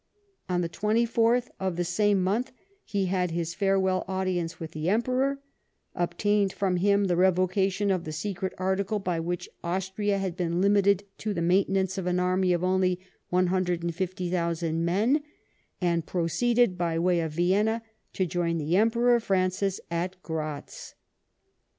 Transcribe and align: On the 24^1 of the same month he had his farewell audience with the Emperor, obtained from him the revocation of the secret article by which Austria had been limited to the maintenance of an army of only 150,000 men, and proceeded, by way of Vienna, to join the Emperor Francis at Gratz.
On 0.49 0.61
the 0.61 0.67
24^1 0.67 1.47
of 1.59 1.75
the 1.75 1.83
same 1.83 2.23
month 2.23 2.51
he 2.83 3.05
had 3.05 3.29
his 3.29 3.53
farewell 3.53 4.03
audience 4.07 4.59
with 4.59 4.71
the 4.71 4.89
Emperor, 4.89 5.39
obtained 5.93 6.51
from 6.51 6.77
him 6.77 7.03
the 7.05 7.15
revocation 7.15 7.91
of 7.91 8.03
the 8.03 8.11
secret 8.11 8.51
article 8.57 8.97
by 8.97 9.19
which 9.19 9.47
Austria 9.63 10.17
had 10.17 10.35
been 10.35 10.59
limited 10.59 11.03
to 11.19 11.35
the 11.35 11.41
maintenance 11.43 11.99
of 11.99 12.07
an 12.07 12.19
army 12.19 12.51
of 12.51 12.63
only 12.63 12.99
150,000 13.29 14.83
men, 14.83 15.21
and 15.79 16.07
proceeded, 16.07 16.79
by 16.79 16.97
way 16.97 17.19
of 17.19 17.33
Vienna, 17.33 17.83
to 18.13 18.25
join 18.25 18.57
the 18.57 18.75
Emperor 18.77 19.19
Francis 19.19 19.79
at 19.91 20.19
Gratz. 20.23 20.95